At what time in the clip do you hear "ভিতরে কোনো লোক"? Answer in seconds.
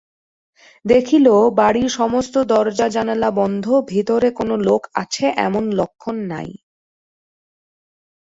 3.87-4.81